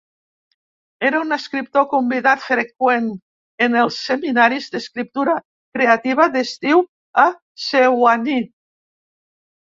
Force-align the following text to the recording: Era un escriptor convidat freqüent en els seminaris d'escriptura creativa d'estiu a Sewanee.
Era 1.09 1.17
un 1.25 1.33
escriptor 1.35 1.83
convidat 1.91 2.41
freqüent 2.45 3.11
en 3.67 3.75
els 3.83 3.99
seminaris 4.07 4.71
d'escriptura 4.77 5.37
creativa 5.79 6.29
d'estiu 6.39 6.83
a 7.27 7.29
Sewanee. 7.69 8.45